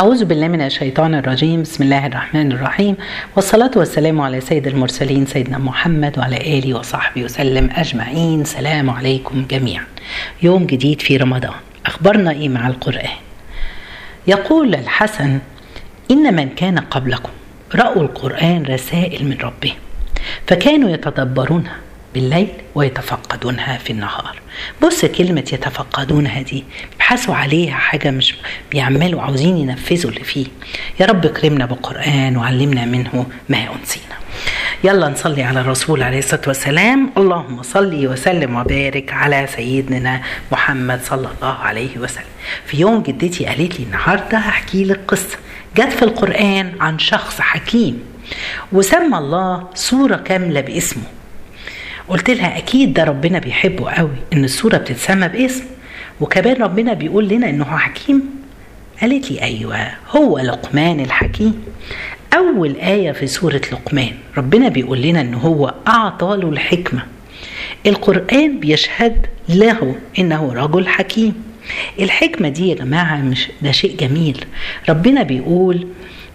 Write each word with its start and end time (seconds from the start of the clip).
أعوذ 0.00 0.24
بالله 0.24 0.48
من 0.48 0.60
الشيطان 0.60 1.14
الرجيم. 1.14 1.62
بسم 1.62 1.84
الله 1.84 2.06
الرحمن 2.06 2.52
الرحيم. 2.52 2.96
والصلاة 3.36 3.70
والسلام 3.76 4.20
على 4.20 4.40
سيد 4.40 4.66
المرسلين 4.66 5.26
سيدنا 5.26 5.58
محمد 5.58 6.18
وعلى 6.18 6.58
آله 6.58 6.74
وصحبه 6.74 7.24
وسلم 7.24 7.70
أجمعين. 7.72 8.44
سلام 8.44 8.90
عليكم 8.90 9.46
جميعا. 9.50 9.84
يوم 10.42 10.66
جديد 10.66 11.00
في 11.00 11.16
رمضان. 11.16 11.52
أخبرنا 11.86 12.30
إيه 12.30 12.48
مع 12.48 12.68
القرآن؟ 12.68 13.16
يقول 14.26 14.74
الحسن 14.74 15.38
إن 16.10 16.34
من 16.34 16.48
كان 16.48 16.78
قبلكم 16.78 17.32
رأوا 17.74 18.02
القرآن 18.02 18.62
رسائل 18.62 19.24
من 19.24 19.36
ربهم 19.42 19.76
فكانوا 20.46 20.90
يتدبرونها. 20.90 21.76
بالليل 22.14 22.48
ويتفقدونها 22.74 23.78
في 23.78 23.90
النهار. 23.90 24.40
بص 24.82 25.04
كلمة 25.04 25.40
يتفقدونها 25.52 26.42
دي 26.42 26.64
بيبحثوا 26.92 27.34
عليها 27.34 27.74
حاجة 27.74 28.10
مش 28.10 28.34
بيعملوا 28.70 29.22
عاوزين 29.22 29.56
ينفذوا 29.56 30.10
اللي 30.10 30.24
فيه. 30.24 30.46
يا 31.00 31.06
رب 31.06 31.26
اكرمنا 31.26 31.66
بالقرآن 31.66 32.36
وعلمنا 32.36 32.84
منه 32.84 33.26
ما 33.48 33.58
أنسينا. 33.58 34.14
يلا 34.84 35.08
نصلي 35.08 35.42
على 35.42 35.60
الرسول 35.60 36.02
عليه 36.02 36.18
الصلاة 36.18 36.42
والسلام. 36.46 37.10
اللهم 37.16 37.62
صل 37.62 38.06
وسلم 38.06 38.56
وبارك 38.56 39.12
على 39.12 39.46
سيدنا 39.56 40.22
محمد 40.52 41.00
صلى 41.04 41.28
الله 41.36 41.54
عليه 41.54 41.98
وسلم. 41.98 42.24
في 42.66 42.76
يوم 42.76 43.02
جدتي 43.02 43.46
قالت 43.46 43.80
لي 43.80 43.86
النهاردة 43.86 44.38
هحكي 44.38 44.84
لك 44.84 45.00
قصة. 45.08 45.38
جت 45.76 45.92
في 45.92 46.02
القرآن 46.02 46.72
عن 46.80 46.98
شخص 46.98 47.40
حكيم 47.40 48.02
وسمى 48.72 49.18
الله 49.18 49.68
سورة 49.74 50.16
كاملة 50.16 50.60
باسمه. 50.60 51.02
قلت 52.10 52.30
لها 52.30 52.58
أكيد 52.58 52.92
ده 52.92 53.04
ربنا 53.04 53.38
بيحبه 53.38 53.90
قوي 53.90 54.16
إن 54.32 54.44
السوره 54.44 54.76
بتتسمى 54.76 55.28
باسم. 55.28 55.64
وكمان 56.20 56.62
ربنا 56.62 56.92
بيقول 56.92 57.28
لنا 57.28 57.50
إنه 57.50 57.64
حكيم. 57.64 58.22
قالت 59.00 59.30
لي 59.30 59.42
أيوه 59.42 59.86
هو 60.16 60.38
لقمان 60.38 61.00
الحكيم. 61.00 61.64
أول 62.34 62.76
آية 62.76 63.12
في 63.12 63.26
سورة 63.26 63.60
لقمان 63.72 64.12
ربنا 64.36 64.68
بيقول 64.68 65.02
لنا 65.02 65.20
ان 65.20 65.34
هو 65.34 65.74
أعطى 65.88 66.36
له 66.42 66.48
الحكمة. 66.48 67.02
القرآن 67.86 68.60
بيشهد 68.60 69.26
له 69.48 69.94
إنه 70.18 70.52
رجل 70.52 70.88
حكيم. 70.88 71.34
الحكمة 72.00 72.48
دي 72.48 72.68
يا 72.68 72.74
جماعة 72.74 73.16
مش 73.16 73.48
ده 73.62 73.70
شيء 73.70 73.96
جميل. 73.96 74.44
ربنا 74.88 75.22
بيقول 75.22 75.86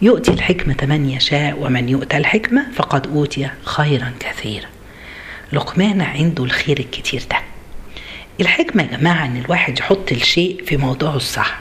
يؤتي 0.02 0.32
الحكمة 0.32 0.78
من 0.90 1.10
يشاء 1.10 1.58
ومن 1.62 1.90
يؤتى 1.90 2.18
الحكمة 2.18 2.66
فقد 2.76 3.08
أوتي 3.08 3.50
خيرا 3.64 4.12
كثيرا. 4.20 4.75
لقمان 5.54 6.02
عنده 6.02 6.44
الخير 6.44 6.80
الكتير 6.80 7.22
ده. 7.32 7.38
الحكمة 8.42 8.84
يا 8.84 8.98
جماعة 8.98 9.26
إن 9.26 9.38
الواحد 9.38 9.80
يحط 9.80 10.12
الشيء 10.12 10.64
في 10.66 10.78
موضوعه 10.78 11.16
الصح. 11.16 11.60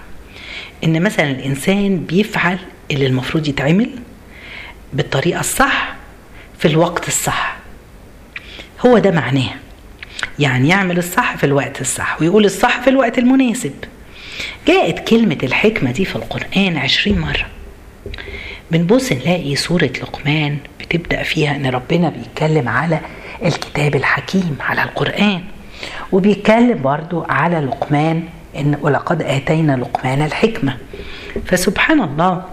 إن 0.84 1.02
مثلا 1.02 1.30
الإنسان 1.30 1.98
بيفعل 1.98 2.58
اللي 2.90 3.06
المفروض 3.06 3.48
يتعمل 3.48 3.90
بالطريقة 4.92 5.40
الصح 5.40 5.94
في 6.58 6.68
الوقت 6.68 7.08
الصح. 7.08 7.56
هو 8.86 8.98
ده 8.98 9.10
معناه. 9.10 9.50
يعني 10.38 10.68
يعمل 10.68 10.98
الصح 10.98 11.36
في 11.36 11.44
الوقت 11.44 11.80
الصح 11.80 12.20
ويقول 12.20 12.44
الصح 12.44 12.80
في 12.80 12.90
الوقت 12.90 13.18
المناسب. 13.18 13.72
جاءت 14.68 15.08
كلمة 15.08 15.38
الحكمة 15.42 15.90
دي 15.92 16.05
في 16.05 16.16
القرآن 16.16 16.77
عشرين 16.77 17.18
مرة. 17.18 17.46
بنبص 18.70 19.12
نلاقي 19.12 19.56
سورة 19.56 19.90
لقمان 20.02 20.58
بتبدأ 20.80 21.22
فيها 21.22 21.56
إن 21.56 21.66
ربنا 21.66 22.08
بيتكلم 22.08 22.68
على 22.68 23.00
الكتاب 23.44 23.94
الحكيم 23.94 24.56
على 24.60 24.82
القرآن. 24.82 25.42
وبيتكلم 26.12 26.82
برضو 26.82 27.22
على 27.28 27.60
لقمان 27.60 28.22
إن 28.56 28.78
ولقد 28.80 29.22
آتينا 29.22 29.76
لقمان 29.76 30.22
الحكمة. 30.22 30.76
فسبحان 31.46 32.00
الله 32.00 32.44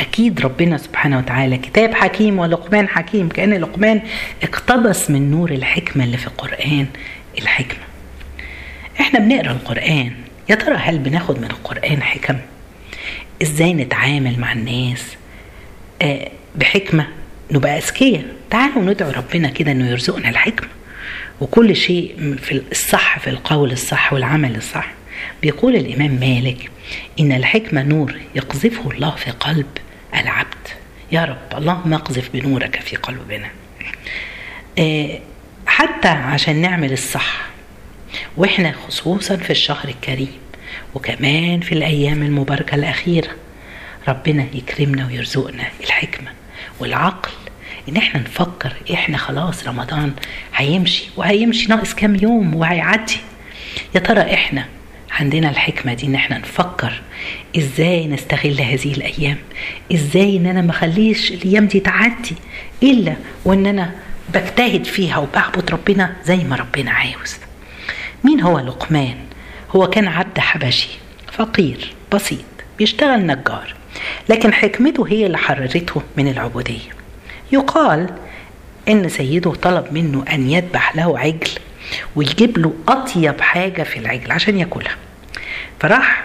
أكيد 0.00 0.40
ربنا 0.40 0.78
سبحانه 0.78 1.18
وتعالى 1.18 1.58
كتاب 1.58 1.94
حكيم 1.94 2.38
ولقمان 2.38 2.88
حكيم 2.88 3.28
كأن 3.28 3.54
لقمان 3.54 4.02
اقتبس 4.42 5.10
من 5.10 5.30
نور 5.30 5.50
الحكمة 5.50 6.04
اللي 6.04 6.16
في 6.16 6.26
القرآن 6.26 6.86
الحكمة. 7.38 7.84
إحنا 9.00 9.20
بنقرأ 9.20 9.50
القرآن 9.50 10.12
يا 10.48 10.54
ترى 10.54 10.74
هل 10.74 10.98
بناخد 10.98 11.38
من 11.38 11.44
القرآن 11.44 12.02
حكم؟ 12.02 12.36
إزاي 13.42 13.74
نتعامل 13.74 14.40
مع 14.40 14.52
الناس؟ 14.52 15.02
آه 16.02 16.28
بحكمة؟ 16.56 17.06
نبقى 17.50 17.78
أذكياء 17.78 18.24
تعالوا 18.50 18.82
ندعو 18.82 19.10
ربنا 19.10 19.48
كده 19.48 19.72
إنه 19.72 19.90
يرزقنا 19.90 20.28
الحكمة. 20.28 20.68
وكل 21.40 21.76
شيء 21.76 22.36
في 22.42 22.62
الصح 22.72 23.18
في 23.18 23.30
القول 23.30 23.72
الصح 23.72 24.12
والعمل 24.12 24.56
الصح. 24.56 24.90
بيقول 25.42 25.76
الإمام 25.76 26.10
مالك 26.10 26.70
إن 27.20 27.32
الحكمة 27.32 27.82
نور 27.82 28.14
يقذفه 28.34 28.90
الله 28.90 29.10
في 29.10 29.30
قلب 29.30 29.66
العبد. 30.14 30.68
يا 31.12 31.24
رب 31.24 31.58
اللهم 31.58 31.94
اقذف 31.94 32.30
بنورك 32.34 32.80
في 32.80 32.96
قلوبنا 32.96 33.48
حتى 35.66 36.08
عشان 36.08 36.56
نعمل 36.56 36.92
الصح 36.92 37.40
وإحنا 38.36 38.72
خصوصا 38.72 39.36
في 39.36 39.50
الشهر 39.50 39.88
الكريم 39.88 40.32
وكمان 40.94 41.60
في 41.60 41.72
الأيام 41.72 42.22
المباركة 42.22 42.74
الأخيرة 42.74 43.28
ربنا 44.08 44.46
يكرمنا 44.54 45.06
ويرزقنا 45.06 45.64
الحكمة. 45.84 46.30
والعقل 46.80 47.30
إن 47.88 47.96
إحنا 47.96 48.20
نفكر 48.20 48.72
إحنا 48.92 49.16
خلاص 49.16 49.66
رمضان 49.66 50.12
هيمشي 50.56 51.04
وهيمشي 51.16 51.66
ناقص 51.68 51.94
كام 51.94 52.16
يوم 52.22 52.54
وهيعدي. 52.54 53.16
يا 53.94 54.00
ترى 54.00 54.34
إحنا 54.34 54.66
عندنا 55.10 55.50
الحكمة 55.50 55.94
دي 55.94 56.06
إن 56.06 56.14
إحنا 56.14 56.38
نفكر 56.38 57.02
إزاي 57.58 58.06
نستغل 58.06 58.60
هذه 58.60 58.92
الأيام؟ 58.92 59.36
إزاي 59.94 60.36
إن 60.36 60.46
أنا 60.46 60.62
ما 60.62 60.70
أخليش 60.70 61.30
الأيام 61.32 61.66
دي 61.66 61.80
تعدي؟ 61.80 62.36
إلا 62.82 63.14
وإن 63.44 63.66
أنا 63.66 63.92
بجتهد 64.34 64.84
فيها 64.84 65.16
وبعبد 65.18 65.70
ربنا 65.70 66.16
زي 66.24 66.36
ما 66.36 66.56
ربنا 66.56 66.90
عاوز. 66.90 67.36
مين 68.24 68.40
هو 68.40 68.58
لقمان؟ 68.58 69.16
هو 69.76 69.86
كان 69.86 70.08
عبد 70.08 70.38
حبشي 70.38 70.88
فقير 71.32 71.92
بسيط 72.12 72.44
بيشتغل 72.78 73.26
نجار. 73.26 73.74
لكن 74.28 74.52
حكمته 74.52 75.06
هي 75.08 75.26
اللي 75.26 75.38
حررته 75.38 76.02
من 76.16 76.28
العبودية. 76.28 76.90
يقال 77.52 78.10
إن 78.88 79.08
سيده 79.08 79.50
طلب 79.54 79.92
منه 79.92 80.24
أن 80.32 80.50
يذبح 80.50 80.96
له 80.96 81.18
عجل 81.18 81.50
ويجيب 82.16 82.58
له 82.58 82.72
أطيب 82.88 83.40
حاجة 83.40 83.82
في 83.82 83.98
العجل 83.98 84.32
عشان 84.32 84.58
ياكلها. 84.58 84.96
فراح 85.80 86.24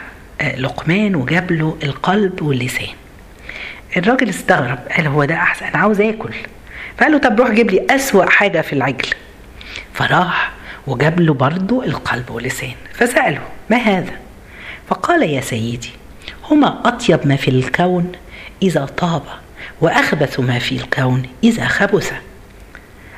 لقمان 0.58 1.16
وجاب 1.16 1.52
له 1.52 1.78
القلب 1.84 2.42
واللسان. 2.42 2.88
الراجل 3.98 4.30
استغرب 4.30 4.80
قال 4.96 5.08
هو 5.08 5.26
ده 5.26 5.36
أحسن 5.36 5.66
أنا 5.66 5.78
عاوز 5.78 6.02
آكل. 6.02 6.34
فقال 6.98 7.12
له 7.12 7.18
طب 7.18 7.40
روح 7.40 7.52
جيب 7.52 7.72
لي 7.72 7.86
أسوأ 7.90 8.26
حاجة 8.30 8.62
في 8.62 8.74
العجل. 8.74 9.10
فراح 9.94 10.52
وجاب 10.88 11.20
له 11.20 11.34
برضه 11.34 11.84
القلب 11.86 12.30
واللسان 12.32 12.74
فسأله 12.94 13.42
ما 13.70 13.78
هذا؟ 13.78 14.14
فقال 14.88 15.24
يا 15.24 15.42
سيدي 15.42 15.90
هما 16.52 16.88
أطيب 16.88 17.28
ما 17.28 17.36
في 17.36 17.48
الكون 17.48 18.12
إذا 18.64 18.86
طاب 18.86 19.22
وأخبث 19.82 20.40
ما 20.40 20.60
في 20.60 20.76
الكون 20.76 21.24
إذا 21.44 21.66
خبث. 21.68 22.14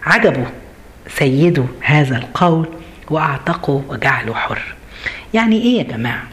عجبه 0.04 0.46
سيده 1.08 1.66
هذا 1.82 2.18
القول 2.18 2.68
وأعتقه 3.10 3.84
وجعله 3.90 4.34
حر. 4.34 4.76
يعني 5.34 5.62
إيه 5.62 5.78
يا 5.78 5.84
جماعة؟ 5.84 6.24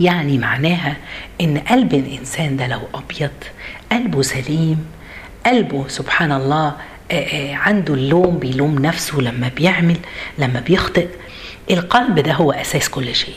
يعني 0.00 0.38
معناها 0.38 0.96
إن 1.40 1.58
قلب 1.58 1.94
الإنسان 1.94 2.56
ده 2.56 2.66
لو 2.66 2.80
أبيض 2.94 3.30
قلبه 3.92 4.22
سليم 4.22 4.86
قلبه 5.46 5.88
سبحان 5.88 6.32
الله 6.32 6.76
عنده 7.52 7.94
اللوم 7.94 8.38
بيلوم 8.38 8.78
نفسه 8.78 9.18
لما 9.18 9.48
بيعمل 9.56 9.96
لما 10.38 10.60
بيخطئ. 10.60 11.08
القلب 11.70 12.18
ده 12.18 12.32
هو 12.32 12.52
أساس 12.52 12.88
كل 12.88 13.14
شيء. 13.14 13.34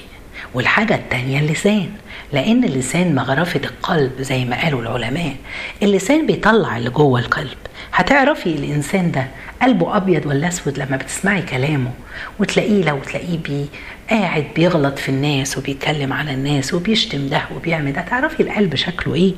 والحاجة 0.54 0.96
التانية 0.96 1.40
اللسان. 1.40 1.90
لأن 2.34 2.64
اللسان 2.64 3.16
مغرفة 3.16 3.60
القلب 3.64 4.12
زي 4.22 4.46
ما 4.46 4.62
قالوا 4.64 4.82
العلماء. 4.82 5.36
اللسان 5.84 6.26
بيطلع 6.26 6.78
اللي 6.78 6.90
جوه 6.90 7.20
القلب. 7.20 7.58
هتعرفي 7.94 8.46
الإنسان 8.50 9.12
ده 9.12 9.28
قلبه 9.62 9.98
أبيض 9.98 10.26
ولا 10.26 10.48
أسود 10.48 10.78
لما 10.80 10.98
بتسمعي 10.98 11.42
كلامه 11.42 11.92
وتلاقيه 12.40 12.84
لو 12.84 13.00
تلاقيه 13.00 13.38
بي 13.38 13.66
قاعد 14.10 14.46
بيغلط 14.56 15.00
في 15.00 15.10
الناس 15.10 15.58
وبيتكلم 15.58 16.14
على 16.14 16.32
الناس 16.34 16.74
وبيشتم 16.74 17.28
ده 17.30 17.42
وبيعمل 17.56 17.94
ده 17.94 18.02
تعرفي 18.02 18.44
القلب 18.44 18.76
شكله 18.76 19.16
إيه؟ 19.16 19.34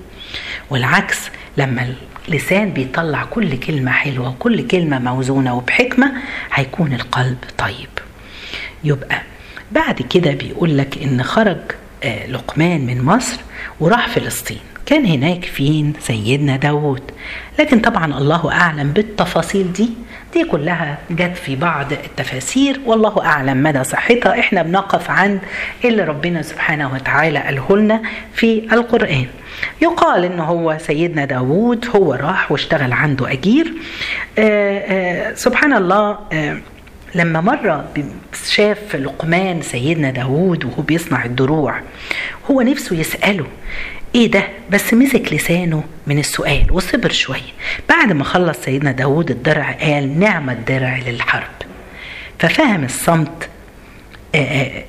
والعكس 0.70 1.20
لما 1.58 1.94
اللسان 2.28 2.70
بيطلع 2.70 3.26
كل 3.26 3.60
كلمة 3.60 3.92
حلوة 3.92 4.30
وكل 4.30 4.68
كلمة 4.68 5.00
موزونة 5.00 5.58
وبحكمة 5.58 6.12
هيكون 6.54 6.94
القلب 6.94 7.38
طيب. 7.58 7.90
يبقى 8.84 9.22
بعد 9.72 10.02
كده 10.02 10.32
بيقول 10.32 10.78
لك 10.78 10.98
إن 11.04 11.24
خرج 11.24 11.58
لقمان 12.30 12.86
من 12.86 13.06
مصر 13.06 13.40
وراح 13.80 14.08
فلسطين. 14.08 14.60
كان 14.86 15.06
هناك 15.06 15.46
فين 15.46 15.94
سيدنا 16.00 16.56
داود 16.58 17.02
لكن 17.60 17.80
طبعا 17.80 18.18
الله 18.18 18.52
أعلم 18.52 18.92
بالتفاصيل 18.92 19.74
دي. 19.74 19.90
دي 20.34 20.44
كلها 20.44 20.98
جت 21.12 21.38
في 21.38 21.56
بعض 21.56 21.92
التفاسير. 21.92 22.82
والله 22.86 23.26
أعلم 23.26 23.64
مدى 23.64 23.84
صحتها. 23.84 24.40
إحنا 24.40 24.64
بنقف 24.64 25.10
عند 25.10 25.40
اللي 25.86 26.04
ربنا 26.04 26.42
سبحانه 26.42 26.94
وتعالى 26.94 27.40
قاله 27.40 27.78
لنا 27.78 28.02
في 28.34 28.68
القرآن. 28.74 29.26
يقال 29.82 30.26
إن 30.26 30.40
هو 30.40 30.78
سيدنا 30.80 31.26
داوود 31.26 31.88
هو 31.96 32.14
راح 32.14 32.52
واشتغل 32.52 32.94
عنده 32.94 33.32
أجير. 33.32 33.74
آآ 34.40 34.84
آآ 34.88 35.36
سبحان 35.36 35.74
الله 35.74 36.18
آآ 36.34 36.62
لما 37.16 37.42
مرة 37.42 37.90
شاف 38.50 38.96
لقمان 38.96 39.62
سيدنا 39.62 40.12
داوود 40.12 40.66
وهو 40.66 40.82
بيصنع 40.82 41.26
الدروع 41.26 41.82
هو 42.52 42.62
نفسه 42.62 42.96
يسأله 42.96 43.46
إيه 44.16 44.32
ده؟ 44.32 44.44
بس 44.72 44.94
مسك 44.94 45.34
لسانه 45.34 45.84
من 46.08 46.20
السؤال 46.20 46.68
وصبر 46.72 47.12
شوية. 47.12 47.52
بعد 47.90 48.12
ما 48.12 48.24
خلص 48.24 48.58
سيدنا 48.58 48.92
داوود 48.92 49.32
الدرع 49.32 49.72
قال 49.72 50.20
نعم 50.20 50.50
الدرع 50.50 50.98
للحرب. 51.08 51.48
ففهم 52.40 52.84
الصمت 52.84 53.50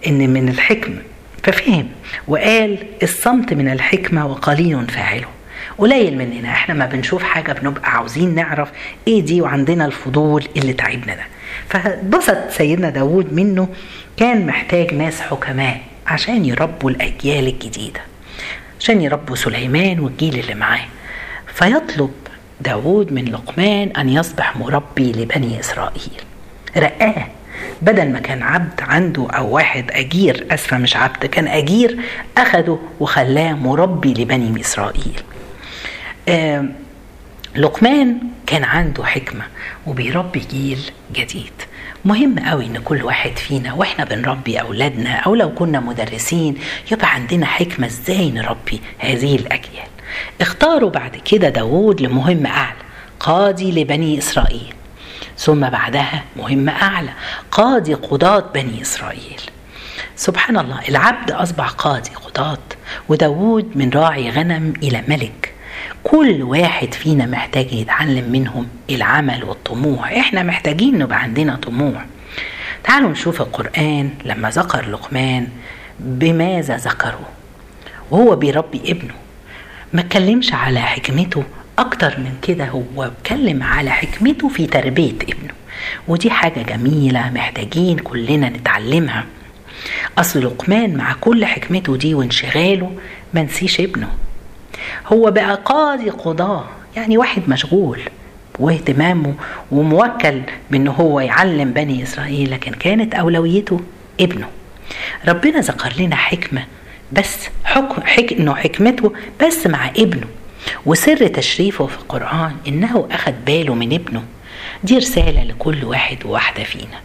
إن 0.07 0.31
من 0.31 0.49
الحكمة 0.49 0.99
ففهم 1.43 1.89
وقال 2.29 2.79
الصمت 3.03 3.53
من 3.55 3.69
الحكمة 3.69 4.27
وقليل 4.27 4.89
فاعله. 4.89 5.29
قليل 5.79 6.19
مننا 6.19 6.49
إحنا 6.49 6.75
ما 6.75 6.87
بنشوف 6.87 7.23
حاجة 7.23 7.53
بنبقى 7.53 7.91
عاوزين 7.91 8.35
نعرف 8.35 8.69
إيه 9.09 9.23
دي 9.23 9.43
وعندنا 9.43 9.87
الفضول 9.87 10.45
اللي 10.57 10.73
تعبنا 10.73 11.15
ده. 11.15 11.25
فبسط 11.69 12.51
سيدنا 12.51 12.91
داود 12.91 13.33
منه 13.33 13.69
كان 14.17 14.47
محتاج 14.47 14.95
ناس 14.95 15.21
حكماء 15.21 15.81
عشان 16.07 16.45
يربوا 16.45 16.91
الأجيال 16.91 17.49
الجديدة 17.49 18.01
عشان 18.81 19.01
يربوا 19.01 19.37
سليمان 19.37 20.01
والجيل 20.01 20.39
اللي 20.39 20.55
معاه. 20.55 20.87
فيطلب 21.55 22.11
داود 22.61 23.13
من 23.13 23.25
لقمان 23.25 23.89
أن 23.89 24.09
يصبح 24.09 24.57
مربي 24.57 25.13
لبني 25.13 25.61
إسرائيل. 25.61 26.23
رقاه 26.77 27.27
بدل 27.83 28.13
ما 28.13 28.21
كان 28.21 28.43
عبد 28.43 28.81
عنده 28.81 29.27
أو 29.31 29.55
واحد 29.55 29.91
أجير 29.91 30.47
أسفة 30.51 30.79
مش 30.79 30.97
عبد 30.97 31.27
كان 31.27 31.49
أجير 31.49 31.99
أخده 32.39 32.79
وخلاه 33.01 33.53
مربي 33.53 34.15
لبني 34.15 34.61
إسرائيل. 34.61 35.23
آه 36.29 36.65
لقمان 37.57 38.19
كان 38.47 38.65
عنده 38.65 39.05
حكمة 39.05 39.45
وبيربي 39.87 40.41
جيل 40.51 40.91
جديد. 41.13 41.53
مهم 42.05 42.39
قوي 42.39 42.67
إن 42.67 42.79
كل 42.79 43.03
واحد 43.03 43.37
فينا 43.37 43.73
وإحنا 43.73 44.05
بنربي 44.05 44.61
أولادنا 44.61 45.17
أو 45.17 45.35
لو 45.35 45.55
كنا 45.55 45.81
مدرسين 45.81 46.59
يبقى 46.93 47.15
عندنا 47.15 47.47
حكمة 47.47 47.87
إزاي 47.87 48.31
نربي 48.31 48.81
هذه 48.99 49.37
الأجيال. 49.37 49.89
اختاروا 50.41 50.91
بعد 50.91 51.17
كده 51.17 51.49
داوود 51.49 52.01
لمهمة 52.01 52.51
أعلى 52.51 52.79
قاضي 53.21 53.83
لبني 53.83 54.19
إسرائيل. 54.19 54.75
ثم 55.39 55.69
بعدها 55.69 56.25
مهمة 56.37 56.73
أعلى 56.73 57.11
قاضي 57.51 57.95
قضاة 57.95 58.45
بني 58.55 58.83
إسرائيل. 58.83 59.41
سبحان 60.17 60.59
الله 60.59 60.89
العبد 60.89 61.31
أصبح 61.31 61.69
قاضي 61.69 62.11
قضاة 62.11 62.59
وداوود 63.09 63.77
من 63.77 63.91
راعي 63.91 64.31
غنم 64.31 64.73
إلى 64.83 65.03
ملك. 65.09 65.56
كل 66.09 66.43
واحد 66.43 66.95
فينا 66.95 67.27
محتاج 67.27 67.73
يتعلم 67.73 68.33
منهم 68.33 68.69
العمل 68.91 69.45
والطموح. 69.45 70.13
إحنا 70.13 70.43
محتاجين 70.43 70.99
نبقى 70.99 71.23
عندنا 71.23 71.57
طموح. 71.57 72.05
تعالوا 72.85 73.11
نشوف 73.11 73.41
القرآن 73.41 74.11
لما 74.25 74.51
ذكر 74.51 74.91
لقمان 74.91 75.49
بماذا 76.01 76.77
ذكره. 76.77 77.29
وهو 78.11 78.37
بيربي 78.37 78.81
ابنه. 78.87 79.15
ما 79.93 80.01
اتكلمش 80.01 80.53
على 80.53 80.81
حكمته 80.81 81.45
أكتر 81.79 82.15
من 82.19 82.35
كده 82.43 82.69
هو 82.69 83.05
اتكلم 83.05 83.63
على 83.63 83.91
حكمته 83.91 84.49
في 84.49 84.67
تربية 84.67 85.13
ابنه. 85.13 85.55
ودي 86.09 86.31
حاجة 86.31 86.63
جميلة 86.63 87.31
محتاجين 87.31 87.99
كلنا 87.99 88.49
نتعلمها. 88.49 89.25
أصل 90.19 90.45
لقمان 90.45 90.97
مع 90.97 91.13
كل 91.21 91.47
حكمته 91.47 91.97
دي 91.97 92.15
وانشغاله 92.15 92.93
ما 93.35 93.43
نسيش 93.43 93.81
ابنه. 93.81 94.09
هو 95.07 95.31
بقى 95.31 95.55
قاضي 95.65 96.11
قضاة 96.11 96.65
يعني 96.97 97.19
واحد 97.19 97.43
مشغول 97.49 98.01
واهتمامه 98.59 99.35
وموكل 99.73 100.41
بأنه 100.71 100.91
هو 100.93 101.21
يعلم 101.21 101.73
بني 101.73 102.03
إسرائيل 102.03 102.51
لكن 102.51 102.73
كانت 102.73 103.15
أولويته 103.15 103.81
ابنه. 104.21 104.49
ربنا 105.29 105.61
ذكر 105.61 105.93
لنا 105.99 106.17
حكمة 106.17 106.65
بس 107.13 107.37
حكم 107.65 108.03
حك 108.03 108.33
إنه 108.33 108.55
حكمته 108.55 109.13
بس 109.47 109.67
مع 109.67 109.89
ابنه. 109.89 110.27
وسر 110.87 111.27
تشريفه 111.27 111.87
في 111.87 111.97
القرآن 111.97 112.57
إنه 112.69 113.09
أخذ 113.11 113.33
باله 113.47 113.75
من 113.75 113.93
ابنه. 113.93 114.23
دي 114.85 114.99
رسالة 114.99 115.45
لكل 115.45 115.85
واحد 115.85 116.27
وواحدة 116.27 116.65
فينا. 116.65 117.01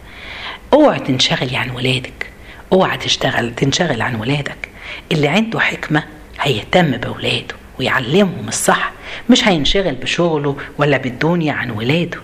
أوعى 0.72 0.98
تنشغلي 0.98 1.56
عن 1.56 1.70
ولادك. 1.70 2.26
أوعى 2.72 2.98
تشتغل 2.98 3.54
تنشغل 3.54 4.02
عن 4.02 4.14
ولادك. 4.14 4.68
اللي 5.12 5.28
عنده 5.28 5.60
حكمة 5.60 6.02
هيهتم 6.40 6.96
بولاده. 6.96 7.61
ويعلمهم 7.78 8.48
الصح. 8.48 8.92
مش 9.30 9.48
هينشغل 9.48 9.94
بشغله 9.94 10.56
ولا 10.78 10.96
بالدنيا 10.96 11.52
عن 11.52 11.70
ولاده. 11.70 12.18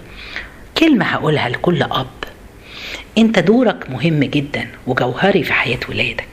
كلمة 0.78 1.04
هقولها 1.04 1.48
لكل 1.48 1.82
أب. 1.82 2.06
أنت 3.18 3.38
دورك 3.38 3.90
مهم 3.90 4.24
جدا 4.24 4.66
وجوهري 4.86 5.42
في 5.42 5.52
حياة 5.52 5.78
ولادك. 5.88 6.24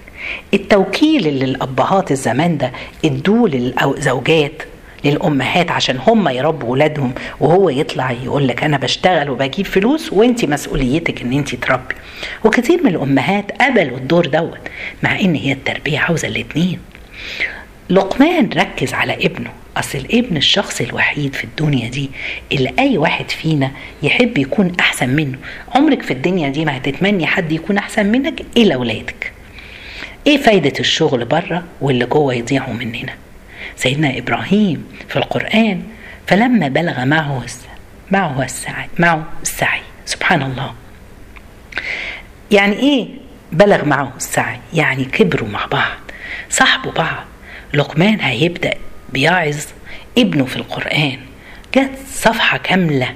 التوكيل 0.53 1.27
اللي 1.27 1.45
الأبهات 1.45 2.11
الزمان 2.11 2.57
ده 2.57 2.71
ادوه 3.05 3.49
للزوجات 3.49 4.63
للأمهات 5.03 5.71
عشان 5.71 5.97
هم 6.07 6.29
يربوا 6.29 6.69
ولادهم 6.71 7.13
وهو 7.39 7.69
يطلع 7.69 8.11
يقول 8.11 8.47
لك 8.47 8.63
أنا 8.63 8.77
بشتغل 8.77 9.29
وبجيب 9.29 9.65
فلوس 9.65 10.13
وأنت 10.13 10.45
مسؤوليتك 10.45 11.21
إن 11.21 11.33
أنت 11.33 11.55
تربي. 11.55 11.95
وكتير 12.43 12.83
من 12.83 12.89
الأمهات 12.95 13.51
قبلوا 13.61 13.97
الدور 13.97 14.25
دوت 14.25 14.57
مع 15.03 15.19
إن 15.19 15.35
هي 15.35 15.51
التربية 15.51 15.99
عاوزة 15.99 16.27
الاتنين. 16.27 16.79
لقمان 17.89 18.49
ركز 18.55 18.93
على 18.93 19.13
ابنه. 19.13 19.49
أصل 19.77 19.97
الابن 19.97 20.37
الشخص 20.37 20.81
الوحيد 20.81 21.33
في 21.35 21.43
الدنيا 21.43 21.89
دي 21.89 22.09
اللي 22.51 22.73
أي 22.79 22.97
واحد 22.97 23.31
فينا 23.31 23.71
يحب 24.03 24.37
يكون 24.37 24.73
أحسن 24.79 25.09
منه. 25.09 25.37
عمرك 25.75 26.01
في 26.01 26.11
الدنيا 26.11 26.49
دي 26.49 26.65
ما 26.65 26.77
هتتمني 26.77 27.27
حد 27.27 27.51
يكون 27.51 27.77
أحسن 27.77 28.05
منك 28.05 28.41
إلا 28.57 28.75
اولادك 28.75 29.31
إيه 30.27 30.37
فايدة 30.37 30.73
الشغل 30.79 31.25
بره 31.25 31.63
واللي 31.81 32.05
جوه 32.05 32.33
يضيعوا 32.33 32.73
مننا؟ 32.73 33.13
سيدنا 33.75 34.17
إبراهيم 34.17 34.85
في 35.09 35.15
القرآن 35.15 35.83
فلما 36.27 36.67
بلغ 36.67 37.05
معه 37.05 37.45
معه 38.11 38.43
السعي 38.43 38.87
معه 38.99 39.25
السعي. 39.41 39.81
سبحان 40.05 40.41
الله. 40.41 40.73
يعني 42.51 42.75
إيه 42.79 43.07
بلغ 43.51 43.85
معه 43.85 44.13
السعي؟ 44.17 44.59
يعني 44.73 45.05
كبروا 45.05 45.49
مع 45.49 45.65
بعض 45.65 45.97
صاحبوا 46.49 46.91
بعض. 46.91 47.25
لقمان 47.73 48.19
هيبدأ 48.21 48.73
بيعظ 49.13 49.57
ابنه 50.17 50.45
في 50.45 50.55
القرآن. 50.55 51.17
جت 51.75 51.91
صفحة 52.07 52.57
كاملة. 52.57 53.13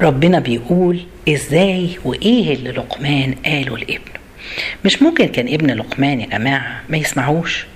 ربنا 0.00 0.38
بيقول 0.38 1.00
إزاي 1.28 1.98
وإيه 2.04 2.54
اللي 2.54 2.70
لقمان 2.70 3.34
قاله 3.44 3.78
لابنه. 3.78 4.18
مش 4.84 5.02
ممكن 5.02 5.26
كان 5.26 5.48
ابن 5.48 5.70
لقمان 5.70 6.20
يا 6.20 6.26
جماعة 6.26 6.82
ما 6.88 6.96
يسمعوش. 6.96 7.66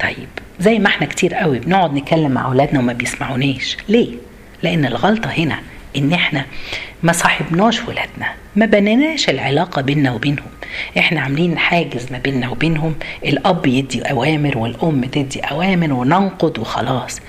طيب 0.00 0.28
زي 0.60 0.78
ما 0.78 0.86
إحنا 0.86 1.06
كتير 1.06 1.34
قوي 1.34 1.58
بنقعد 1.58 1.94
نتكلم 1.94 2.30
مع 2.30 2.46
أولادنا 2.46 2.78
وما 2.78 2.92
بيسمعوناش 2.92 3.76
ليه؟ 3.88 4.14
لأن 4.62 4.84
الغلطة 4.84 5.30
هنا 5.30 5.58
إن 5.96 6.12
إحنا 6.12 6.44
ما 7.02 7.12
صاحبناش 7.12 7.80
ولادنا 7.80 8.32
ما 8.56 8.66
بنيناش 8.66 9.28
العلاقة 9.28 9.82
بيننا 9.82 10.12
وبينهم. 10.12 10.46
إحنا 10.98 11.20
عاملين 11.20 11.58
حاجز 11.58 12.12
ما 12.12 12.18
بيننا 12.18 12.48
وبينهم 12.50 12.94
الأب 13.24 13.66
يدي 13.66 14.02
أوامر 14.02 14.58
والأم 14.58 15.04
تدي 15.04 15.40
أوامر 15.40 15.92
وننقض 15.92 16.58
وخلاص. 16.58 17.20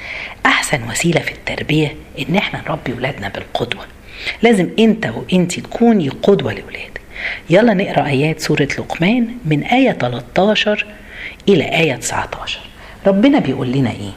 أحسن 0.45 0.89
وسيلة 0.89 1.19
في 1.19 1.31
التربية 1.31 1.95
إن 2.19 2.35
إحنا 2.35 2.61
نربي 2.67 2.93
ولادنا 2.93 3.29
بالقدوة. 3.29 3.83
لازم 4.41 4.69
أنت 4.79 5.05
وانت 5.15 5.59
تكوني 5.59 6.09
قدوة 6.09 6.51
لولادك 6.53 7.01
يلا 7.49 7.73
نقرأ 7.73 8.05
آيات 8.07 8.39
سورة 8.39 8.67
لقمان 8.79 9.27
من 9.45 9.63
آية 9.63 9.91
13 9.91 10.85
إلى 11.49 11.63
آية 11.63 11.95
19 11.95 12.59
ربنا 13.07 13.39
بيقول 13.39 13.71
لنا 13.71 13.91
إيه؟ 13.91 14.11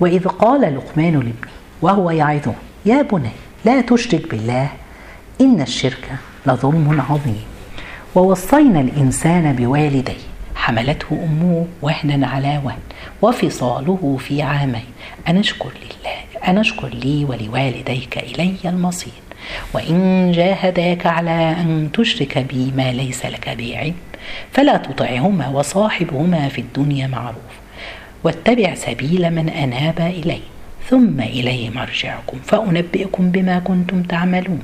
وإذ 0.00 0.28
قال 0.28 0.60
لقمان 0.76 1.12
لابنه 1.14 1.32
وهو 1.82 2.10
يعظه 2.10 2.54
يا 2.86 3.02
بني 3.02 3.30
لا 3.66 3.80
تشرك 3.80 4.30
بالله 4.30 4.68
إن 5.40 5.60
الشرك 5.60 6.08
لظلم 6.46 7.00
عظيم. 7.10 7.44
ووصينا 8.14 8.80
الإنسان 8.80 9.52
بوالديه 9.52 10.26
حملته 10.54 11.06
أمه 11.12 11.66
وهنا 11.82 12.26
على 12.26 12.60
وهن 12.64 12.78
وفصاله 13.22 14.16
في 14.20 14.42
عامين. 14.42 14.84
أن 15.28 15.36
اشكر 15.38 15.68
لله 15.68 16.48
أن 16.48 16.58
اشكر 16.58 16.88
لي 16.88 17.24
ولوالديك 17.24 18.18
إلي 18.18 18.54
المصير. 18.64 19.12
وإن 19.74 20.32
جاهداك 20.32 21.06
على 21.06 21.56
أن 21.60 21.90
تشرك 21.92 22.38
بي 22.38 22.72
ما 22.76 22.92
ليس 22.92 23.26
لك 23.26 23.48
به 23.48 23.78
علم 23.78 23.94
فلا 24.52 24.76
تطعهما 24.76 25.48
وصاحبهما 25.48 26.48
في 26.48 26.60
الدنيا 26.60 27.06
معروف. 27.06 27.54
واتبع 28.24 28.74
سبيل 28.74 29.30
من 29.30 29.48
أناب 29.48 30.00
إلي 30.00 30.40
ثم 30.88 31.20
إلي 31.20 31.70
مرجعكم 31.70 32.38
فأنبئكم 32.44 33.30
بما 33.30 33.58
كنتم 33.58 34.02
تعملون. 34.02 34.62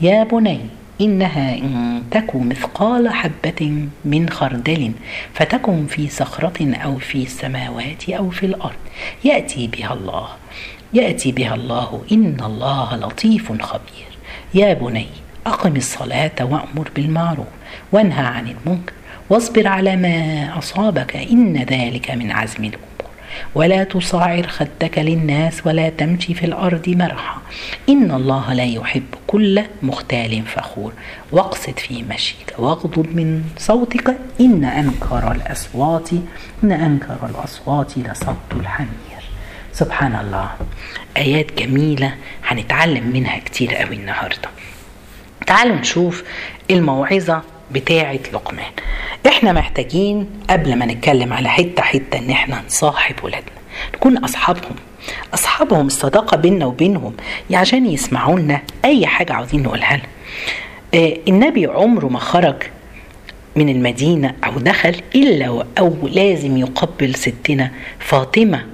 يا 0.00 0.24
بني 0.24 0.60
إنها 1.00 1.54
إن 1.58 2.02
تك 2.10 2.36
مثقال 2.36 3.08
حبة 3.08 3.88
من 4.04 4.30
خردل 4.30 4.92
فتكن 5.34 5.86
في 5.86 6.08
صخرة 6.08 6.74
أو 6.74 6.98
في 6.98 7.22
السماوات 7.22 8.08
أو 8.08 8.30
في 8.30 8.46
الأرض. 8.46 8.82
يأتي 9.24 9.66
بها 9.66 9.92
الله 9.92 10.28
يأتي 10.92 11.32
بها 11.32 11.54
الله 11.54 12.02
إن 12.12 12.36
الله 12.44 12.96
لطيف 12.96 13.62
خبير. 13.62 14.10
يا 14.54 14.74
بني 14.74 15.06
أقم 15.46 15.76
الصلاة 15.76 16.38
وأمر 16.40 16.90
بالمعروف 16.96 17.46
وانهى 17.92 18.26
عن 18.26 18.46
المنكر 18.48 18.92
واصبر 19.30 19.66
على 19.66 19.96
ما 19.96 20.58
أصابك 20.58 21.16
إن 21.16 21.56
ذلك 21.56 22.10
من 22.10 22.30
عزم 22.30 22.64
الأمور. 22.64 22.93
ولا 23.54 23.84
تصعر 23.84 24.46
خدك 24.46 24.98
للناس 24.98 25.66
ولا 25.66 25.88
تمشي 25.88 26.34
في 26.34 26.46
الأرض 26.46 26.88
مرحا. 26.88 27.38
إن 27.88 28.10
الله 28.10 28.52
لا 28.52 28.64
يحب 28.64 29.06
كل 29.26 29.62
مختال 29.82 30.42
فخور. 30.42 30.92
واقصد 31.32 31.78
في 31.78 32.02
مشيك 32.02 32.54
واغضض 32.58 33.06
من 33.06 33.44
صوتك. 33.58 34.16
إن 34.40 34.64
أنكر 34.64 35.32
الأصوات. 35.32 36.08
إن 36.64 36.72
أنكر 36.72 37.16
الأصوات 37.30 37.98
لصوت 37.98 38.52
الحمير. 38.52 39.22
سبحان 39.72 40.14
الله. 40.14 40.50
آيات 41.16 41.58
جميلة. 41.58 42.14
هنتعلم 42.46 43.06
منها 43.12 43.38
كتير 43.38 43.74
قوي 43.74 43.96
النهاردة. 43.96 44.48
تعالوا 45.46 45.76
نشوف 45.76 46.24
الموعظة 46.70 47.42
بتاعة 47.72 48.18
لقمان. 48.32 48.72
إحنا 49.26 49.52
محتاجين 49.52 50.26
قبل 50.50 50.76
ما 50.76 50.86
نتكلم 50.86 51.32
على 51.32 51.48
حتة 51.48 51.82
حتة 51.82 52.18
إن 52.18 52.30
إحنا 52.30 52.62
نصاحب 52.66 53.14
ولادنا 53.22 53.50
نكون 53.94 54.16
أصحابهم 54.18 54.74
أصحابهم 55.34 55.86
الصداقة 55.86 56.36
بيننا 56.36 56.66
وبينهم 56.66 57.12
عشان 57.52 57.86
يسمعوا 57.86 58.38
لنا 58.40 58.60
أي 58.84 59.06
حاجة 59.06 59.32
عاوزين 59.32 59.62
نقولها 59.62 59.96
لهم. 59.96 60.06
آه 60.94 61.16
النبي 61.28 61.66
عمره 61.66 62.06
ما 62.06 62.18
خرج 62.18 62.54
من 63.56 63.68
المدينة 63.68 64.34
أو 64.44 64.58
دخل 64.58 64.96
إلا 65.14 65.64
أو 65.78 65.94
لازم 66.08 66.56
يقبل 66.56 67.14
ستنا 67.14 67.70
فاطمة. 67.98 68.64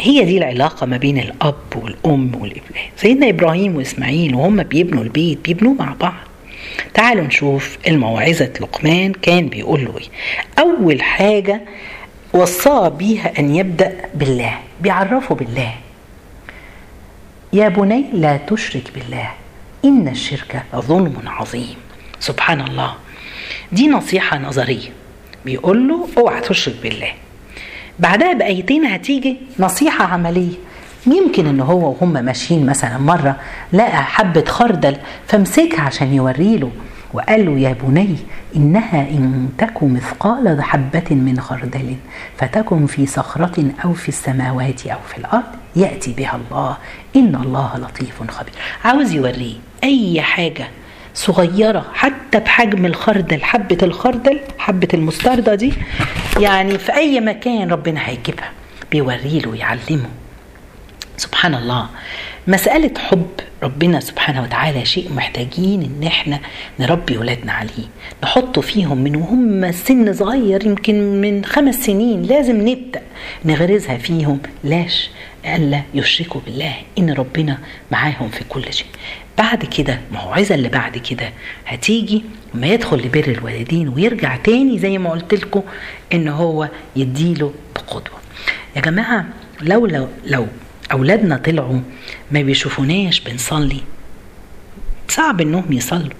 هي 0.00 0.24
دي 0.24 0.38
العلاقة 0.38 0.86
ما 0.86 0.96
بين 0.96 1.18
الأب 1.18 1.54
والأم 1.76 2.32
والابناء 2.34 2.90
سيدنا 2.96 3.28
إبراهيم 3.28 3.76
وإسماعيل 3.76 4.34
وهم 4.34 4.62
بيبنوا 4.62 5.02
البيت 5.02 5.38
بيبنوه 5.44 5.74
مع 5.74 5.94
بعض. 6.00 6.14
تعالوا 6.94 7.24
نشوف 7.24 7.78
الموعظة 7.86 8.50
لقمان 8.60 9.12
كان 9.12 9.48
بيقول 9.48 9.84
له 9.84 9.98
إيه. 9.98 10.08
أول 10.58 11.02
حاجة 11.02 11.60
وصاه 12.32 12.88
بيها 12.88 13.38
أن 13.38 13.54
يبدأ 13.54 13.96
بالله 14.14 14.58
بيعرفه 14.80 15.34
بالله. 15.34 15.74
يا 17.52 17.68
بني 17.68 18.04
لا 18.12 18.36
تشرك 18.36 18.90
بالله 18.94 19.30
إن 19.84 20.08
الشرك 20.08 20.62
ظلم 20.76 21.22
عظيم. 21.26 21.76
سبحان 22.20 22.60
الله. 22.60 22.94
دي 23.72 23.88
نصيحة 23.88 24.38
نظرية. 24.38 24.88
بيقول 25.44 25.88
له 25.88 26.08
أوعى 26.18 26.40
تشرك 26.40 26.74
بالله. 26.82 27.12
بعدها 27.98 28.32
بآيتين 28.32 28.84
هتيجي 28.84 29.36
نصيحة 29.58 30.04
عملية. 30.04 30.54
يمكن 31.06 31.46
إن 31.46 31.60
هو 31.60 31.90
وهم 31.90 32.12
ماشيين 32.12 32.66
مثلا 32.66 32.98
مرة 32.98 33.36
لقى 33.72 34.04
حبة 34.04 34.44
خردل 34.48 34.96
فمسكها 35.26 35.80
عشان 35.80 36.14
يوريله 36.14 36.70
وقال 37.12 37.46
له 37.46 37.58
يا 37.58 37.76
بني 37.82 38.16
إنها 38.56 39.00
إن 39.10 39.48
تك 39.58 39.82
مثقال 39.82 40.62
حبة 40.62 41.04
من 41.10 41.40
خردل 41.40 41.96
فتكن 42.38 42.86
في 42.86 43.06
صخرة 43.06 43.64
أو 43.84 43.92
في 43.92 44.08
السماوات 44.08 44.86
أو 44.86 44.98
في 45.08 45.18
الأرض 45.18 45.44
يأتي 45.76 46.12
بها 46.12 46.36
الله. 46.50 46.76
إن 47.16 47.34
الله 47.34 47.76
لطيف 47.78 48.30
خبير. 48.30 48.52
عاوز 48.84 49.12
يوريه 49.12 49.54
أي 49.84 50.22
حاجة 50.22 50.68
صغيرة 51.14 51.84
حتى 51.94 52.38
بحجم 52.40 52.86
الخردل 52.86 53.42
حبة 53.44 53.78
الخردل 53.82 54.40
حبة 54.58 54.88
المستردة 54.94 55.54
دي 55.54 55.72
يعني 56.40 56.78
في 56.78 56.94
أي 56.94 57.20
مكان 57.20 57.70
ربنا 57.70 58.00
هيجيبها 58.08 58.50
بيوريله 58.92 59.50
ويعلمه 59.50 60.08
سبحان 61.16 61.54
الله 61.54 61.88
مسألة 62.46 62.90
حب 62.98 63.26
ربنا 63.62 64.00
سبحانه 64.00 64.42
وتعالى 64.42 64.84
شيء 64.84 65.12
محتاجين 65.12 65.82
إن 65.82 66.06
إحنا 66.06 66.40
نربي 66.80 67.18
ولادنا 67.18 67.52
عليه. 67.52 67.86
نحطه 68.22 68.60
فيهم 68.60 68.98
من 68.98 69.16
وهم 69.16 69.72
سن 69.72 70.12
صغير 70.12 70.66
يمكن 70.66 71.20
من 71.20 71.44
خمس 71.44 71.74
سنين 71.74 72.22
لازم 72.22 72.68
نبدأ 72.68 73.02
نغرزها 73.44 73.96
فيهم. 73.98 74.38
لاش؟ 74.64 75.10
ألا 75.46 75.82
يشركوا 75.94 76.40
بالله 76.46 76.74
إن 76.98 77.10
ربنا 77.12 77.58
معاهم 77.90 78.28
في 78.28 78.44
كل 78.48 78.72
شيء. 78.72 78.86
بعد 79.38 79.64
كده 79.64 80.00
موعظة 80.12 80.54
اللي 80.54 80.68
بعد 80.68 80.98
كده 80.98 81.32
هتيجي 81.66 82.24
ما 82.54 82.66
يدخل 82.66 82.96
لبر 82.96 83.24
الوالدين 83.28 83.88
ويرجع 83.88 84.36
تاني 84.36 84.78
زي 84.78 84.98
ما 84.98 85.10
قلت 85.10 85.34
لكم 85.34 85.62
إن 86.12 86.28
هو 86.28 86.68
يديله 86.96 87.52
بقدوة. 87.74 88.18
يا 88.76 88.80
جماعة 88.80 89.24
لو 89.60 89.86
لو 89.86 90.08
لو 90.26 90.46
أولادنا 90.92 91.36
طلعوا 91.36 91.80
ما 92.30 92.42
بيشوفوناش 92.42 93.20
بنصلي. 93.20 93.80
صعب 95.08 95.40
إنهم 95.40 95.72
يصلوا. 95.72 96.10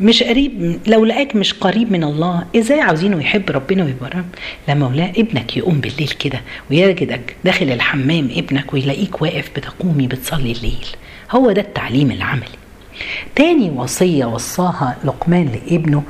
مش 0.00 0.22
قريب 0.22 0.78
لو 0.86 1.04
لقاك 1.04 1.36
مش 1.36 1.54
قريب 1.54 1.92
من 1.92 2.04
الله 2.04 2.44
إزاي 2.56 2.80
عاوزينه 2.80 3.20
يحب 3.20 3.50
ربنا 3.50 3.84
ويبقى 3.84 4.24
لما 4.68 4.84
لا 4.94 5.10
ابنك 5.10 5.56
يقوم 5.56 5.80
بالليل 5.80 6.08
كده 6.08 6.40
ويجدك 6.70 7.36
داخل 7.44 7.70
الحمام 7.70 8.28
ابنك 8.36 8.74
ويلاقيك 8.74 9.22
واقف 9.22 9.50
بتقومي 9.56 10.06
بتصلي 10.06 10.52
الليل. 10.52 10.86
هو 11.30 11.52
ده 11.52 11.60
التعليم 11.62 12.10
العملي. 12.10 12.56
تاني 13.34 13.70
وصية 13.70 14.24
وصاها 14.24 14.96
لقمان 15.04 15.48
لابنه 15.48 16.02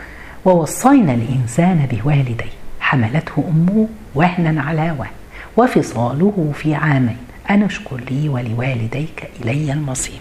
ووصينا 0.45 1.15
الإنسان 1.15 1.89
بوالديه 1.93 2.53
حملته 2.81 3.45
أمه 3.49 3.89
وهنا 4.15 4.63
على 4.63 4.97
وهن 4.99 5.11
وفصاله 5.57 6.53
في 6.55 6.75
عامين. 6.75 7.17
أن 7.51 7.63
اشكر 7.63 8.01
لي 8.11 8.29
ولوالديك 8.29 9.31
إلي 9.43 9.73
المصير. 9.73 10.21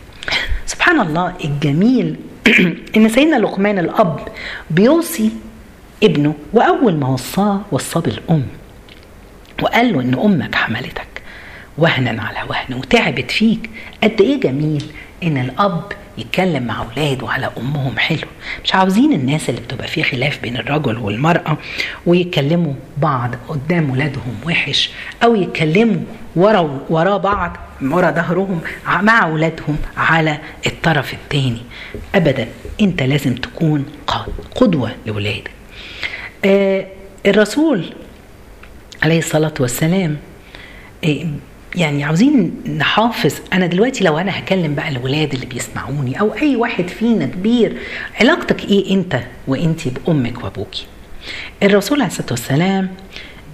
سبحان 0.66 1.00
الله 1.00 1.34
الجميل 1.46 2.16
إن 2.98 3.10
سيدنا 3.10 3.36
لقمان 3.36 3.80
الأب 3.80 4.20
بيوصي 4.72 5.32
ابنه 6.04 6.36
وأول 6.54 6.96
ما 6.96 7.08
وصاه 7.08 7.62
وصاه 7.72 8.02
بالأم 8.02 8.44
وقال 9.62 9.94
له 9.94 10.02
إن 10.02 10.14
أمك 10.14 10.56
حملتك 10.56 11.08
وهنا 11.78 12.24
على 12.24 12.50
وهن 12.50 12.74
وتعبت 12.74 13.32
فيك 13.32 13.70
قد 14.04 14.22
إيه 14.22 14.40
جميل 14.40 14.84
إن 15.24 15.38
الأب 15.38 15.92
يتكلم 16.18 16.64
مع 16.64 16.82
اولاده 16.84 17.30
على 17.30 17.50
أمهم 17.58 17.98
حلو. 17.98 18.28
مش 18.64 18.76
عاوزين 18.76 19.14
الناس 19.14 19.50
اللي 19.50 19.62
بتبقى 19.62 19.88
فيه 19.88 20.04
خلاف 20.04 20.40
بين 20.42 20.58
الرجل 20.58 20.98
والمرأة 20.98 21.58
ويتكلموا 22.06 22.74
بعض 22.98 23.36
قدام 23.48 23.90
ولادهم 23.90 24.36
وحش 24.46 24.90
أو 25.24 25.36
يتكلموا 25.36 26.02
ورا 26.36 26.80
ورا 26.90 27.18
بعض 27.18 27.58
ورا 27.82 28.12
ظهرهم 28.12 28.62
مع 29.02 29.24
أولادهم 29.24 29.78
على 29.98 30.38
الطرف 30.68 31.14
الثاني 31.14 31.62
ابدا 32.16 32.48
أنت 32.82 33.04
لازم 33.04 33.36
تكون 33.36 33.86
قدوة 34.56 34.92
لأولادك. 35.06 35.52
آه 36.46 36.86
الرسول 37.26 37.94
عليه 39.04 39.20
الصلاة 39.20 39.54
والسلام 39.60 40.18
آه 41.06 41.26
يعني 41.78 42.04
عاوزين 42.04 42.52
نحافظ. 42.78 43.34
أنا 43.54 43.66
دلوقتي 43.66 44.04
لو 44.04 44.18
أنا 44.18 44.40
هكلم 44.40 44.76
بقى 44.76 44.90
الولاد 44.90 45.34
اللي 45.34 45.46
بيسمعوني 45.46 46.20
أو 46.20 46.34
أي 46.42 46.56
واحد 46.56 46.88
فينا 46.88 47.26
كبير 47.26 47.78
علاقتك 48.22 48.64
إيه 48.64 48.94
أنت 48.94 49.20
وأنت 49.48 49.88
بأمك 49.88 50.44
وأبوكي؟ 50.44 50.86
الرسول 51.64 52.02
عليه 52.02 52.12
الصلاة 52.12 52.28
والسلام 52.32 52.90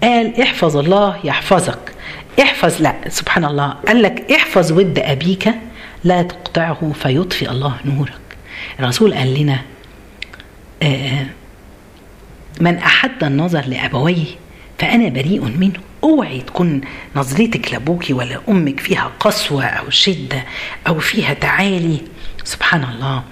قال 0.04 0.42
احفظ 0.42 0.78
الله 0.78 1.20
يحفظك. 1.24 1.92
احفظ 2.42 2.82
لا 2.82 2.96
سبحان 3.10 3.46
الله. 3.46 3.68
قال 3.88 4.02
لك 4.02 4.32
احفظ 4.32 4.72
ود 4.72 5.00
أبيك 5.00 5.50
لا 6.04 6.22
تقطعه 6.22 6.92
فيطفئ 7.02 7.52
الله 7.52 7.76
نورك. 7.86 8.14
الرسول 8.80 9.14
قال 9.14 9.40
لنا 9.42 9.60
آه 10.84 11.26
من 12.62 12.78
احد 12.78 13.24
النظر 13.24 13.66
لأبويه 13.68 14.26
فأنا 14.82 15.10
بريء 15.10 15.42
منه. 15.42 15.80
أوعي 16.04 16.42
تكون 16.42 16.82
نظرتك 17.16 17.72
لابوكي 17.72 18.14
ولا 18.14 18.42
أمك 18.50 18.80
فيها 18.80 19.12
قسوة 19.20 19.66
أو 19.66 19.90
شدة 19.90 20.44
أو 20.88 21.00
فيها 21.00 21.34
تعالي. 21.34 22.02
سبحان 22.44 22.84
الله. 22.84 23.24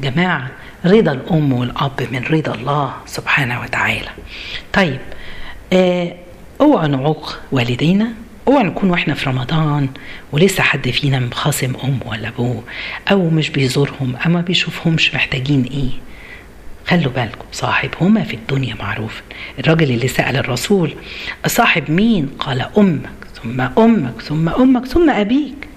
جماعة 0.00 0.50
رضا 0.84 1.12
الأم 1.12 1.52
والأب 1.52 2.08
من 2.12 2.24
رضا 2.30 2.54
الله 2.54 2.94
سبحانه 3.06 3.60
وتعالى. 3.60 4.08
طيب 4.72 4.98
آه 5.72 6.14
أوعى 6.60 6.88
نعوق 6.88 7.38
والدينا. 7.52 8.08
أوعى 8.48 8.62
نكون 8.64 8.90
وإحنا 8.90 9.14
في 9.14 9.30
رمضان 9.30 9.88
ولسه 10.32 10.62
حد 10.62 10.90
فينا 10.90 11.18
مخاصم 11.18 11.72
أم 11.84 11.98
ولا 12.06 12.28
ابوه 12.28 12.62
أو 13.10 13.30
مش 13.30 13.50
بيزورهم 13.50 14.16
أو 14.16 14.30
ما 14.30 14.40
بيشوفهمش 14.40 15.14
محتاجين 15.14 15.64
إيه. 15.64 16.11
خلوا 16.86 17.12
بالكم 17.12 17.44
صاحبهما 17.52 18.22
في 18.24 18.34
الدنيا 18.34 18.74
معروف. 18.74 19.22
الراجل 19.58 19.90
اللي 19.90 20.08
سأل 20.08 20.36
الرسول 20.36 20.94
صاحب 21.46 21.90
مين؟ 21.90 22.30
قال 22.38 22.66
أمك. 22.78 23.10
ثم 23.42 23.60
أمك 23.60 24.20
ثم 24.22 24.48
أمك 24.48 24.86
ثم 24.86 25.10
أبيك. 25.10 25.68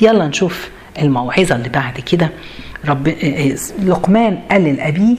يلا 0.00 0.26
نشوف 0.26 0.68
الموعظة 0.98 1.56
اللي 1.56 1.68
بعد 1.68 2.00
كده. 2.00 2.30
رب 2.88 3.08
لقمان 3.82 4.38
قال 4.50 4.76
لابيه 4.76 5.16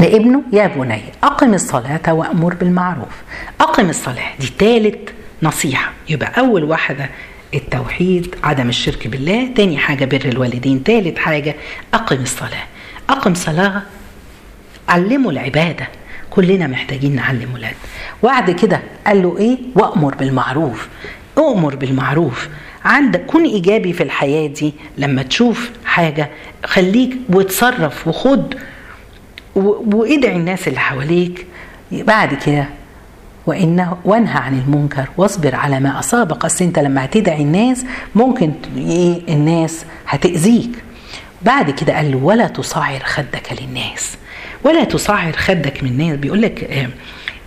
لابنه 0.00 0.42
يا 0.52 0.66
بني 0.66 1.02
أقم 1.24 1.54
الصلاة 1.54 2.12
وأمر 2.14 2.54
بالمعروف. 2.54 3.22
أقم 3.60 3.90
الصلاة 3.90 4.36
دي 4.40 4.46
ثالث 4.58 5.10
نصيحة. 5.42 5.92
يبقى 6.08 6.38
أول 6.38 6.64
واحدة 6.64 7.10
التوحيد 7.54 8.34
عدم 8.44 8.68
الشرك 8.68 9.06
بالله. 9.08 9.48
تاني 9.56 9.78
حاجة 9.78 10.04
بر 10.04 10.24
الوالدين. 10.24 10.82
ثالث 10.86 11.18
حاجة 11.18 11.54
أقم 11.94 12.22
الصلاة. 12.22 12.64
أقم 13.10 13.34
صلاة 13.34 13.82
علموا 14.92 15.32
العبادة. 15.32 15.88
كلنا 16.30 16.66
محتاجين 16.66 17.14
نعلم 17.14 17.54
ولاد. 17.54 17.74
وبعد 18.22 18.50
كده 18.50 18.80
قال 19.06 19.22
له 19.22 19.38
إيه؟ 19.38 19.58
وأمر 19.74 20.14
بالمعروف. 20.14 20.88
اؤمر 21.38 21.76
بالمعروف. 21.76 22.48
عندك 22.84 23.26
كن 23.26 23.44
إيجابي 23.44 23.92
في 23.92 24.02
الحياة 24.02 24.46
دي 24.46 24.74
لما 24.98 25.22
تشوف 25.22 25.70
حاجة 25.84 26.30
خليك 26.64 27.16
وتصرف 27.28 28.08
وخد 28.08 28.54
وادعي 29.54 30.36
الناس 30.36 30.68
اللي 30.68 30.80
حواليك. 30.80 31.46
بعد 31.92 32.34
كده 32.34 32.66
وانه 33.46 33.96
وانهى 34.04 34.38
عن 34.38 34.58
المنكر. 34.58 35.08
واصبر 35.16 35.54
على 35.54 35.80
ما 35.80 35.98
أصابك. 35.98 36.44
أصل 36.44 36.64
أنت 36.64 36.78
لما 36.78 37.04
هتدعي 37.04 37.42
الناس 37.42 37.84
ممكن 38.14 38.52
إيه؟ 38.76 39.34
الناس 39.34 39.84
هتأذيك. 40.06 40.70
بعد 41.42 41.70
كده 41.70 41.96
قال 41.96 42.10
له 42.12 42.16
ولا 42.18 42.46
تصعر 42.46 42.98
خدك 43.04 43.62
للناس. 43.62 44.16
ولا 44.64 44.84
تصعر 44.84 45.32
خدك 45.32 45.82
من 45.82 45.90
الناس 45.90 46.16
بيقول 46.16 46.42
لك 46.42 46.64
آه 46.64 46.88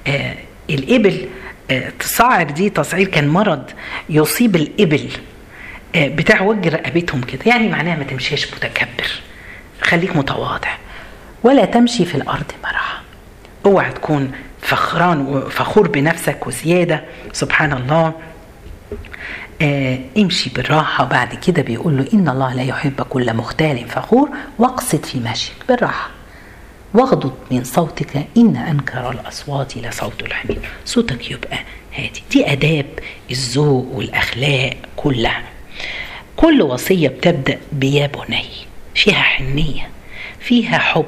آه 0.07 0.35
الإبل 0.69 1.27
آه 1.71 1.89
تصعر 1.99 2.43
دي 2.43 2.69
تصعير 2.69 3.07
كان 3.07 3.27
مرض 3.27 3.63
يصيب 4.09 4.55
الإبل 4.55 5.09
آه 5.95 6.07
بتعوج 6.07 6.67
رقبتهم 6.67 7.21
كده. 7.21 7.41
يعني 7.45 7.69
معناها 7.69 7.95
ما 7.95 8.03
تمشيش 8.03 8.53
متكبر. 8.53 9.11
خليك 9.81 10.15
متواضع. 10.15 10.75
ولا 11.43 11.65
تمشي 11.65 12.05
في 12.05 12.15
الأرض 12.15 12.51
مرحا. 12.63 12.97
اوعى 13.65 13.91
تكون 13.91 14.31
فخران 14.61 15.21
وفخور 15.21 15.87
بنفسك 15.87 16.47
وزيادة. 16.47 17.03
سبحان 17.33 17.73
الله. 17.73 18.13
آه 19.61 19.99
امشي 20.17 20.49
بالراحة. 20.49 21.03
بعد 21.05 21.35
كده 21.35 21.61
بيقول 21.61 21.97
له 21.97 22.07
إن 22.13 22.29
الله 22.29 22.53
لا 22.53 22.63
يحب 22.63 23.01
كل 23.01 23.33
مختال 23.33 23.87
فخور. 23.89 24.29
واقصد 24.59 25.05
في 25.05 25.19
مشيك 25.19 25.55
بالراحة. 25.69 26.09
واغضض 26.93 27.33
من 27.51 27.63
صوتك 27.63 28.27
إن 28.37 28.55
أنكر 28.55 29.11
الأصوات 29.11 29.77
لصوت 29.77 30.23
الحمير. 30.23 30.59
صوتك 30.85 31.31
يبقى 31.31 31.59
هادي. 31.95 32.23
دي 32.31 32.51
آداب 32.51 32.85
الذوق 33.31 33.87
والأخلاق 33.91 34.73
كلها. 34.95 35.43
كل 36.35 36.61
وصية 36.61 37.07
بتبدأ 37.07 37.59
بيا 37.71 38.07
بني. 38.07 38.45
فيها 38.95 39.21
حنية 39.21 39.89
فيها 40.39 40.77
حب 40.77 41.05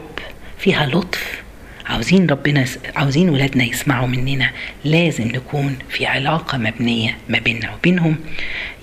فيها 0.57 0.85
لطف 0.85 1.43
عاوزين 1.87 2.29
ربنا 2.29 2.65
عاوزين 2.95 3.29
ولادنا 3.29 3.63
يسمعوا 3.63 4.07
مننا. 4.07 4.51
لازم 4.85 5.27
نكون 5.27 5.77
في 5.89 6.05
علاقة 6.05 6.57
مبنية 6.57 7.17
ما 7.29 7.39
بيننا 7.39 7.73
وبينهم. 7.73 8.15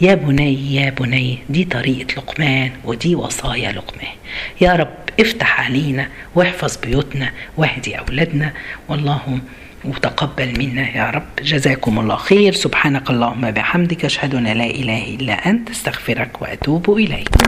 يا 0.00 0.14
بني 0.14 0.74
يا 0.74 0.90
بني 0.90 1.38
دي 1.50 1.64
طريقة 1.64 2.14
لقمان 2.14 2.70
ودي 2.84 3.14
وصايا 3.14 3.72
لقمان. 3.72 4.14
يا 4.60 4.72
رب 4.72 4.94
افتح 5.20 5.60
علينا 5.60 6.08
واحفظ 6.34 6.76
بيوتنا 6.76 7.30
واهدي 7.56 7.98
أولادنا. 7.98 8.52
والله 8.88 9.38
وتقبل 9.84 10.58
منا 10.58 10.96
يا 10.96 11.10
رب. 11.10 11.28
جزاكم 11.42 11.98
الله 11.98 12.16
خير. 12.16 12.52
سبحانك 12.52 13.10
اللهم 13.10 13.50
بحمدك. 13.50 14.04
أشهد 14.04 14.34
أن 14.34 14.44
لا 14.44 14.66
إله 14.66 15.14
إلا 15.14 15.50
أنت. 15.50 15.70
أستغفرك 15.70 16.42
وأتوب 16.42 16.90
إليك. 16.90 17.44